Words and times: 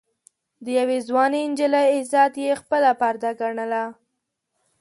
د 0.63 0.65
يوې 0.79 0.97
ځوانې 1.07 1.41
نجلۍ 1.51 1.87
عزت 1.95 2.33
يې 2.43 2.51
خپله 2.61 2.89
پرده 2.99 3.31
ګڼله. 3.41 3.83